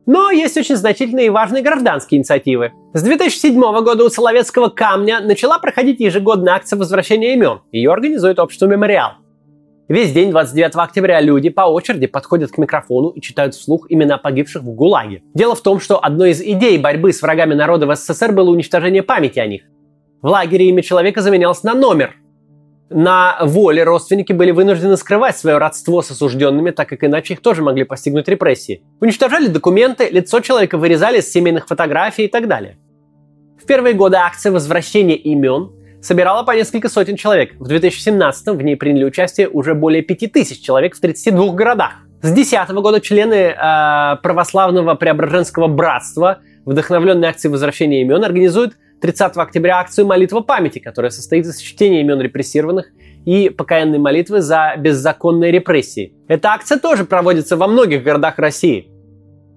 Но 0.04 0.30
есть 0.30 0.56
очень 0.56 0.76
значительные 0.76 1.26
и 1.26 1.30
важные 1.30 1.62
гражданские 1.62 2.18
инициативы. 2.18 2.72
С 2.92 3.02
2007 3.02 3.60
года 3.60 4.04
у 4.04 4.08
Соловецкого 4.08 4.68
камня 4.68 5.20
начала 5.20 5.58
проходить 5.58 6.00
ежегодная 6.00 6.54
акция 6.54 6.76
возвращения 6.76 7.34
имен. 7.34 7.60
Ее 7.70 7.92
организует 7.92 8.38
общество 8.38 8.66
«Мемориал». 8.66 9.12
Весь 9.88 10.12
день 10.12 10.30
29 10.30 10.74
октября 10.76 11.20
люди 11.20 11.50
по 11.50 11.62
очереди 11.62 12.06
подходят 12.06 12.50
к 12.50 12.58
микрофону 12.58 13.10
и 13.10 13.20
читают 13.20 13.54
вслух 13.54 13.86
имена 13.90 14.16
погибших 14.16 14.62
в 14.62 14.74
ГУЛАГе. 14.74 15.22
Дело 15.34 15.54
в 15.54 15.60
том, 15.60 15.80
что 15.80 16.02
одной 16.02 16.30
из 16.30 16.40
идей 16.40 16.78
борьбы 16.78 17.12
с 17.12 17.20
врагами 17.20 17.54
народа 17.54 17.86
в 17.86 17.94
СССР 17.94 18.32
было 18.32 18.50
уничтожение 18.50 19.02
памяти 19.02 19.38
о 19.38 19.46
них. 19.46 19.62
В 20.22 20.28
лагере 20.28 20.68
имя 20.68 20.82
человека 20.82 21.20
заменялось 21.20 21.62
на 21.62 21.74
номер, 21.74 22.14
на 22.92 23.38
воле 23.42 23.84
родственники 23.84 24.32
были 24.32 24.50
вынуждены 24.50 24.96
скрывать 24.96 25.36
свое 25.36 25.58
родство 25.58 26.02
с 26.02 26.10
осужденными, 26.10 26.70
так 26.70 26.88
как 26.88 27.04
иначе 27.04 27.34
их 27.34 27.40
тоже 27.40 27.62
могли 27.62 27.84
постигнуть 27.84 28.28
репрессии. 28.28 28.82
Уничтожали 29.00 29.46
документы, 29.46 30.08
лицо 30.10 30.40
человека 30.40 30.78
вырезали 30.78 31.20
с 31.20 31.30
семейных 31.30 31.66
фотографий 31.66 32.24
и 32.24 32.28
так 32.28 32.48
далее. 32.48 32.78
В 33.62 33.66
первые 33.66 33.94
годы 33.94 34.16
акция 34.16 34.52
возвращения 34.52 35.16
имен 35.16 35.70
собирала 36.02 36.42
по 36.42 36.50
несколько 36.52 36.88
сотен 36.88 37.16
человек. 37.16 37.54
В 37.58 37.68
2017 37.68 38.48
в 38.48 38.62
ней 38.62 38.76
приняли 38.76 39.04
участие 39.04 39.48
уже 39.48 39.74
более 39.74 40.02
5000 40.02 40.60
человек 40.60 40.96
в 40.96 41.00
32 41.00 41.52
городах. 41.52 41.92
С 42.22 42.30
2010 42.30 42.70
года 42.76 43.00
члены 43.00 43.34
э, 43.34 44.16
православного 44.22 44.94
Преображенского 44.94 45.68
братства, 45.68 46.38
вдохновленные 46.64 47.30
акцией 47.30 47.50
возвращения 47.52 48.02
имен, 48.02 48.24
организуют 48.24 48.74
30 49.02 49.36
октября 49.36 49.80
акцию 49.80 50.06
«Молитва 50.06 50.42
памяти», 50.42 50.78
которая 50.78 51.10
состоит 51.10 51.44
из 51.44 51.58
чтения 51.58 52.02
имен 52.02 52.20
репрессированных 52.20 52.86
и 53.26 53.48
покаянной 53.48 53.98
молитвы 53.98 54.40
за 54.42 54.74
беззаконные 54.78 55.50
репрессии. 55.50 56.14
Эта 56.28 56.50
акция 56.50 56.78
тоже 56.78 57.04
проводится 57.04 57.56
во 57.56 57.66
многих 57.66 58.04
городах 58.04 58.38
России. 58.38 58.86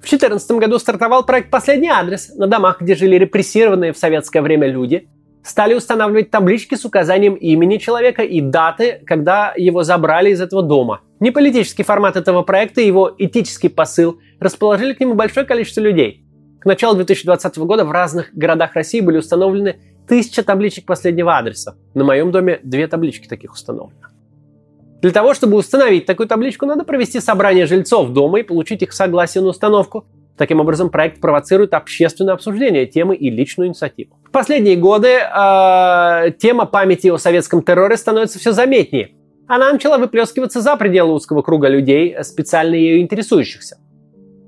В 0.02 0.10
2014 0.10 0.52
году 0.54 0.80
стартовал 0.80 1.24
проект 1.24 1.52
«Последний 1.52 1.90
адрес» 1.90 2.34
на 2.36 2.48
домах, 2.48 2.82
где 2.82 2.96
жили 2.96 3.18
репрессированные 3.18 3.94
в 3.94 3.98
советское 4.00 4.42
время 4.42 4.68
люди. 4.68 5.08
Стали 5.44 5.76
устанавливать 5.76 6.32
таблички 6.32 6.74
с 6.74 6.84
указанием 6.84 7.36
имени 7.36 7.78
человека 7.78 8.24
и 8.24 8.42
даты, 8.42 9.04
когда 9.06 9.54
его 9.56 9.84
забрали 9.84 10.32
из 10.32 10.42
этого 10.42 10.64
дома. 10.64 11.02
Не 11.20 11.30
политический 11.30 11.84
формат 11.84 12.16
этого 12.16 12.42
проекта 12.42 12.82
и 12.82 12.88
его 12.88 13.14
этический 13.16 13.70
посыл 13.70 14.20
расположили 14.40 14.94
к 14.94 15.00
нему 15.00 15.14
большое 15.14 15.46
количество 15.46 15.82
людей. 15.82 16.25
К 16.66 16.68
началу 16.68 16.96
2020 16.96 17.58
года 17.60 17.86
в 17.86 17.92
разных 17.92 18.34
городах 18.34 18.74
России 18.74 19.00
были 19.00 19.18
установлены 19.20 19.76
тысяча 20.08 20.42
табличек 20.42 20.88
последнего 20.88 21.38
адреса. 21.38 21.76
На 21.94 22.04
моем 22.04 22.32
доме 22.32 22.60
две 22.64 22.88
таблички 22.88 23.28
таких 23.28 23.54
установлены. 23.54 24.02
Для 25.00 25.12
того, 25.12 25.36
чтобы 25.36 25.58
установить 25.58 26.08
такую 26.08 26.28
табличку, 26.28 26.66
надо 26.66 26.84
провести 26.84 27.20
собрание 27.20 27.68
жильцов 27.68 28.10
дома 28.10 28.40
и 28.40 28.44
получить 28.44 28.82
их 28.82 28.94
согласие 28.94 29.44
на 29.44 29.50
установку. 29.50 30.08
Таким 30.38 30.60
образом, 30.60 30.90
проект 30.90 31.22
провоцирует 31.22 31.76
общественное 31.76 32.34
обсуждение 32.34 32.88
темы 32.88 33.16
и 33.16 33.30
личную 33.30 33.68
инициативу. 33.68 34.18
В 34.28 34.32
последние 34.32 34.76
годы 34.76 35.10
э, 35.20 36.32
тема 36.40 36.66
памяти 36.66 37.10
о 37.10 37.20
советском 37.20 37.62
терроре 37.62 37.96
становится 37.96 38.40
все 38.40 38.54
заметнее. 38.54 39.12
Она 39.48 39.72
начала 39.72 40.00
выплескиваться 40.00 40.62
за 40.62 40.76
пределы 40.78 41.14
узкого 41.14 41.44
круга 41.44 41.68
людей, 41.68 42.16
специально 42.24 42.74
ею 42.74 43.02
интересующихся. 43.02 43.78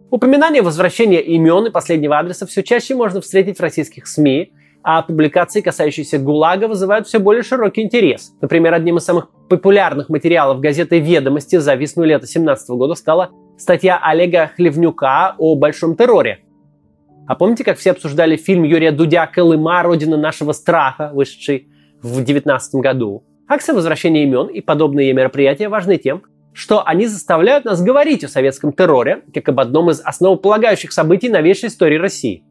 Упоминание 0.10 0.62
возвращения 0.62 1.22
имен 1.22 1.66
и 1.66 1.70
последнего 1.70 2.18
адреса 2.18 2.46
все 2.46 2.64
чаще 2.64 2.96
можно 2.96 3.20
встретить 3.20 3.58
в 3.58 3.62
российских 3.62 4.08
СМИ, 4.08 4.54
а 4.82 5.02
публикации, 5.02 5.60
касающиеся 5.60 6.18
ГУЛАГа, 6.18 6.70
вызывают 6.70 7.08
все 7.08 7.20
более 7.20 7.44
широкий 7.44 7.82
интерес. 7.82 8.32
Например, 8.40 8.74
одним 8.74 8.98
из 8.98 9.04
самых 9.04 9.28
популярных 9.50 10.08
материалов 10.08 10.62
газеты 10.62 11.00
«Ведомости» 11.00 11.58
за 11.58 11.76
весну-лето 11.76 12.22
2017 12.22 12.70
года 12.70 12.96
стала 12.96 13.32
статья 13.58 14.00
Олега 14.02 14.50
Хлевнюка 14.56 15.36
о 15.38 15.56
Большом 15.56 15.98
терроре. 15.98 16.40
А 17.28 17.36
помните, 17.36 17.66
как 17.66 17.78
все 17.78 17.92
обсуждали 17.92 18.38
фильм 18.38 18.64
Юрия 18.64 18.94
Дудя 18.94 19.28
«Колыма. 19.28 19.84
Родина 19.84 20.16
нашего 20.16 20.54
страха», 20.54 21.12
вышедший 21.14 21.68
в 22.02 22.14
2019 22.14 22.76
году? 22.76 23.26
Акция 23.50 23.76
возвращения 23.76 24.24
имен 24.24 24.48
и 24.48 24.62
подобные 24.62 25.12
мероприятия 25.12 25.68
важны 25.68 25.98
тем, 25.98 26.24
что 26.58 26.84
они 26.84 27.06
заставляют 27.06 27.66
нас 27.66 27.84
говорить 27.84 28.24
о 28.24 28.28
советском 28.28 28.74
терроре, 28.74 29.22
как 29.32 29.48
об 29.50 29.60
одном 29.60 29.92
из 29.92 30.02
основополагающих 30.04 30.92
событий 30.92 31.30
новейшей 31.30 31.70
истории 31.70 31.98
России. 31.98 32.44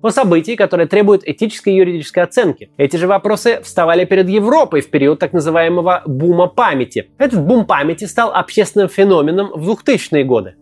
О 0.00 0.10
событии, 0.10 0.54
которое 0.54 0.86
требует 0.86 1.28
этической 1.28 1.74
и 1.74 1.76
юридической 1.76 2.20
оценки. 2.20 2.70
Эти 2.78 2.96
же 2.96 3.06
вопросы 3.06 3.60
вставали 3.62 4.06
перед 4.06 4.30
Европой 4.30 4.80
в 4.80 4.88
период 4.88 5.18
так 5.18 5.34
называемого 5.34 6.02
бума 6.06 6.46
памяти. 6.46 7.10
Этот 7.18 7.44
бум 7.44 7.66
памяти 7.66 8.06
стал 8.06 8.32
общественным 8.32 8.88
феноменом 8.88 9.50
в 9.54 9.70
2000-е 9.70 10.24
годы. 10.24 10.54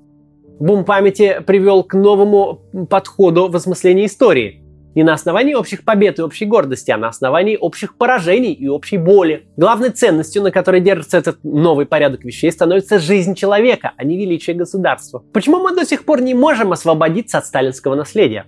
Бум 0.58 0.84
памяти 0.84 1.40
привел 1.46 1.84
к 1.84 1.94
новому 1.94 2.62
подходу 2.90 3.48
в 3.48 3.54
осмыслении 3.54 4.06
истории– 4.06 4.58
не 4.94 5.02
на 5.02 5.14
основании 5.14 5.54
общих 5.54 5.84
побед 5.84 6.18
и 6.18 6.22
общей 6.22 6.44
гордости, 6.44 6.90
а 6.90 6.96
на 6.96 7.08
основании 7.08 7.56
общих 7.56 7.96
поражений 7.96 8.52
и 8.52 8.68
общей 8.68 8.98
боли. 8.98 9.46
Главной 9.56 9.90
ценностью, 9.90 10.42
на 10.42 10.50
которой 10.50 10.80
держится 10.80 11.18
этот 11.18 11.42
новый 11.42 11.86
порядок 11.86 12.24
вещей, 12.24 12.52
становится 12.52 12.98
жизнь 12.98 13.34
человека, 13.34 13.92
а 13.96 14.04
не 14.04 14.18
величие 14.18 14.54
государства. 14.54 15.22
Почему 15.32 15.58
мы 15.58 15.74
до 15.74 15.84
сих 15.84 16.04
пор 16.04 16.20
не 16.20 16.34
можем 16.34 16.72
освободиться 16.72 17.38
от 17.38 17.46
сталинского 17.46 17.94
наследия? 17.94 18.46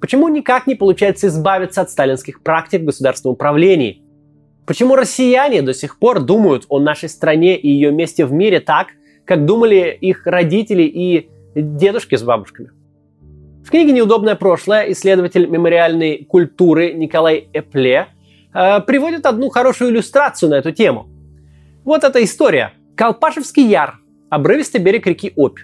Почему 0.00 0.28
никак 0.28 0.66
не 0.66 0.74
получается 0.74 1.28
избавиться 1.28 1.80
от 1.80 1.90
сталинских 1.90 2.42
практик 2.42 2.82
в 2.82 2.84
государственном 2.84 3.34
управлении? 3.34 4.02
Почему 4.66 4.96
россияне 4.96 5.62
до 5.62 5.74
сих 5.74 5.98
пор 5.98 6.20
думают 6.20 6.64
о 6.68 6.78
нашей 6.78 7.08
стране 7.08 7.56
и 7.56 7.68
ее 7.68 7.92
месте 7.92 8.24
в 8.24 8.32
мире 8.32 8.60
так, 8.60 8.88
как 9.26 9.44
думали 9.44 9.96
их 10.00 10.26
родители 10.26 10.82
и 10.82 11.28
дедушки 11.54 12.16
с 12.16 12.22
бабушками? 12.22 12.70
В 13.64 13.70
книге 13.70 13.92
«Неудобное 13.92 14.34
прошлое» 14.34 14.92
исследователь 14.92 15.46
мемориальной 15.46 16.26
культуры 16.28 16.92
Николай 16.92 17.48
Эпле 17.54 18.08
э, 18.52 18.80
приводит 18.80 19.24
одну 19.24 19.48
хорошую 19.48 19.90
иллюстрацию 19.90 20.50
на 20.50 20.56
эту 20.56 20.70
тему. 20.70 21.08
Вот 21.82 22.04
эта 22.04 22.22
история. 22.22 22.74
Колпашевский 22.94 23.66
яр, 23.66 24.00
обрывистый 24.28 24.82
берег 24.82 25.06
реки 25.06 25.32
Обь, 25.34 25.60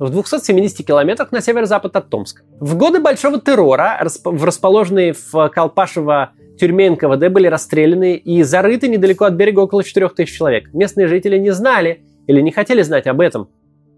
в 0.00 0.10
270 0.10 0.84
километрах 0.84 1.30
на 1.30 1.40
северо-запад 1.40 1.94
от 1.94 2.10
Томска. 2.10 2.42
В 2.58 2.76
годы 2.76 2.98
Большого 2.98 3.40
террора 3.40 4.04
в 4.24 4.44
расположенной 4.44 5.12
в 5.12 5.48
Колпашево 5.50 6.32
тюрьме 6.58 6.90
НКВД 6.90 7.28
были 7.28 7.46
расстреляны 7.46 8.16
и 8.16 8.42
зарыты 8.42 8.88
недалеко 8.88 9.24
от 9.24 9.34
берега 9.34 9.60
около 9.60 9.84
4000 9.84 10.36
человек. 10.36 10.74
Местные 10.74 11.06
жители 11.06 11.38
не 11.38 11.50
знали 11.52 12.02
или 12.26 12.40
не 12.40 12.50
хотели 12.50 12.82
знать 12.82 13.06
об 13.06 13.20
этом. 13.20 13.48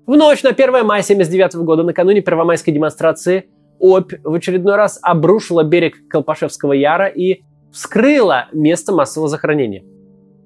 В 0.08 0.16
ночь 0.16 0.42
на 0.42 0.52
1 0.52 0.70
мая 0.86 1.02
1979 1.02 1.66
года, 1.66 1.82
накануне 1.82 2.22
первомайской 2.22 2.72
демонстрации, 2.72 3.50
Обь 3.78 4.14
в 4.24 4.32
очередной 4.32 4.76
раз 4.76 4.98
обрушила 5.02 5.64
берег 5.64 6.08
Колпашевского 6.08 6.72
Яра 6.72 7.08
и 7.08 7.42
вскрыла 7.70 8.46
место 8.54 8.94
массового 8.94 9.28
захоронения. 9.28 9.84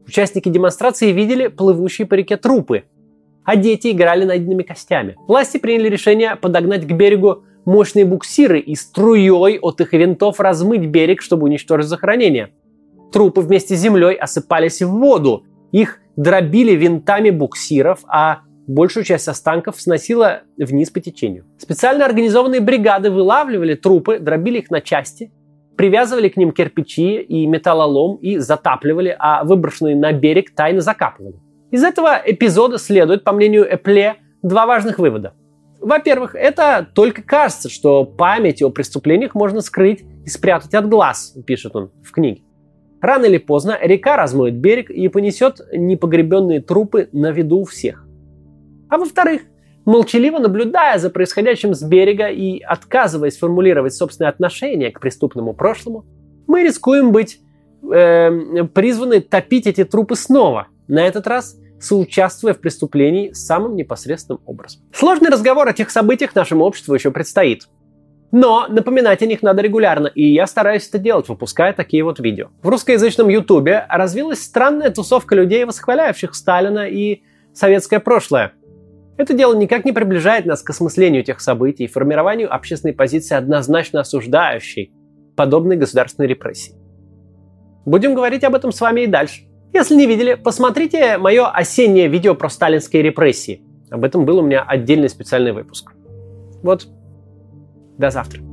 Участники 0.05 0.49
демонстрации 0.49 1.13
видели 1.13 1.47
плывущие 1.47 2.09
по 2.09 2.15
реке 2.15 2.37
трупы, 2.37 2.87
а 3.45 3.55
дети 3.55 3.93
играли 3.93 4.25
найденными 4.25 4.65
костями. 4.65 5.15
Власти 5.29 5.59
приняли 5.59 5.89
решение 5.89 6.35
подогнать 6.35 6.85
к 6.85 6.91
берегу 6.91 7.45
мощные 7.65 8.05
буксиры 8.05 8.59
и 8.59 8.75
струей 8.75 9.61
от 9.61 9.81
их 9.81 9.93
винтов 9.93 10.41
размыть 10.41 10.87
берег, 10.87 11.23
чтобы 11.23 11.45
уничтожить 11.45 11.87
захоронение. 11.87 12.51
Трупы 13.13 13.43
вместе 13.43 13.77
с 13.77 13.79
землей 13.79 14.17
осыпались 14.17 14.83
в 14.83 14.89
воду. 14.89 15.45
Их 15.71 16.01
дробили 16.17 16.73
винтами 16.73 17.31
буксиров, 17.31 18.01
а 18.09 18.41
большую 18.67 19.05
часть 19.05 19.29
останков 19.29 19.81
сносила 19.81 20.43
вниз 20.57 20.91
по 20.91 21.01
течению. 21.01 21.45
Специально 21.59 22.05
организованные 22.05 22.61
бригады 22.61 23.11
вылавливали 23.11 23.75
трупы, 23.75 24.19
дробили 24.19 24.59
их 24.59 24.71
на 24.71 24.81
части, 24.81 25.33
привязывали 25.77 26.29
к 26.29 26.37
ним 26.37 26.53
кирпичи 26.53 27.21
и 27.21 27.47
металлолом 27.47 28.17
и 28.17 28.39
затапливали, 28.39 29.15
а 29.19 29.45
выброшенные 29.45 29.97
на 29.97 30.13
берег 30.13 30.55
тайно 30.55 30.81
закапывали. 30.81 31.37
Из 31.71 31.83
этого 31.83 32.21
эпизода 32.25 32.79
следует, 32.79 33.25
по 33.25 33.33
мнению 33.33 33.65
Эпле, 33.65 34.17
два 34.43 34.67
важных 34.67 34.99
вывода. 34.99 35.35
Во-первых, 35.81 36.37
это 36.37 36.87
только 36.95 37.23
кажется, 37.23 37.69
что 37.69 38.05
память 38.05 38.63
о 38.63 38.71
преступлениях 38.71 39.35
можно 39.35 39.61
скрыть 39.63 40.05
и 40.25 40.29
спрятать 40.29 40.75
от 40.75 40.89
глаз, 40.89 41.37
пишет 41.47 41.75
он 41.75 41.91
в 42.05 42.13
книге. 42.13 42.43
Рано 43.01 43.25
или 43.25 43.39
поздно 43.39 43.77
река 43.83 44.17
размоет 44.17 44.55
берег 44.59 44.91
и 44.91 45.09
понесет 45.09 45.61
непогребенные 45.73 46.61
трупы 46.61 47.09
на 47.13 47.33
виду 47.33 47.59
у 47.61 47.65
всех. 47.65 48.02
А 48.93 48.99
во-вторых, 48.99 49.41
молчаливо 49.87 50.39
наблюдая 50.39 50.99
за 50.99 51.09
происходящим 51.09 51.75
с 51.75 51.83
берега 51.83 52.29
и 52.29 52.61
отказываясь 52.61 53.39
формулировать 53.39 53.95
собственное 53.95 54.29
отношение 54.31 54.91
к 54.91 55.01
преступному 55.01 55.55
прошлому, 55.55 56.05
мы 56.47 56.63
рискуем 56.63 57.11
быть 57.11 57.41
э, 57.91 58.65
призваны 58.75 59.23
топить 59.23 59.67
эти 59.67 59.85
трупы 59.85 60.15
снова, 60.15 60.67
на 60.89 61.07
этот 61.07 61.27
раз 61.27 61.57
соучаствуя 61.81 62.53
в 62.53 62.59
преступлении 62.59 63.33
самым 63.33 63.77
непосредственным 63.77 64.43
образом. 64.45 64.83
Сложный 64.93 65.31
разговор 65.31 65.67
о 65.67 65.73
тех 65.73 65.91
событиях 65.91 66.35
нашему 66.35 66.67
обществу 66.67 66.95
еще 66.95 67.11
предстоит. 67.11 67.69
Но 68.31 68.67
напоминать 68.69 69.23
о 69.23 69.27
них 69.27 69.43
надо 69.43 69.63
регулярно, 69.63 70.09
и 70.09 70.35
я 70.35 70.47
стараюсь 70.47 70.87
это 70.87 70.99
делать, 70.99 71.31
выпуская 71.31 71.73
такие 71.73 72.05
вот 72.05 72.21
видео. 72.21 72.49
В 72.63 72.69
русскоязычном 72.69 73.31
ютубе 73.31 73.87
развилась 73.89 74.43
странная 74.43 74.91
тусовка 74.91 75.35
людей, 75.35 75.65
восхваляющих 75.65 76.35
Сталина 76.35 76.87
и 76.87 77.23
советское 77.55 77.99
прошлое– 77.99 78.53
это 79.23 79.35
дело 79.35 79.55
никак 79.55 79.85
не 79.85 79.93
приближает 79.93 80.47
нас 80.47 80.63
к 80.63 80.71
осмыслению 80.71 81.25
тех 81.25 81.41
событий 81.41 81.85
и 81.85 81.89
формированию 81.89 82.53
общественной 82.53 82.95
позиции, 82.95 83.35
однозначно 83.35 84.01
осуждающей 84.01 84.93
подобные 85.37 85.79
государственные 85.79 86.29
репрессии. 86.29 86.75
Будем 87.85 88.15
говорить 88.15 88.45
об 88.45 88.55
этом 88.55 88.73
с 88.73 88.81
вами 88.81 89.03
и 89.03 89.07
дальше. 89.07 89.43
Если 89.73 89.97
не 89.97 90.07
видели, 90.07 90.35
посмотрите 90.35 91.17
мое 91.19 91.49
осеннее 91.49 92.09
видео 92.09 92.35
про 92.35 92.49
сталинские 92.49 93.03
репрессии. 93.03 93.63
Об 93.91 94.05
этом 94.05 94.25
был 94.25 94.39
у 94.39 94.43
меня 94.43 94.63
отдельный 94.63 95.09
специальный 95.09 95.53
выпуск. 95.53 95.93
Вот. 96.63 96.87
До 97.99 98.11
завтра. 98.11 98.52